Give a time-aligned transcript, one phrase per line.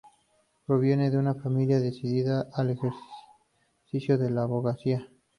[0.65, 5.07] Proviene de una familia dedicada al ejercicio de la abogacía.